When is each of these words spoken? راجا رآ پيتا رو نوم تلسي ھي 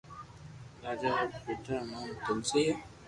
راجا 0.83 1.09
رآ 1.17 1.23
پيتا 1.45 1.73
رو 1.77 1.85
نوم 1.91 2.09
تلسي 2.23 2.61
ھي 2.67 2.73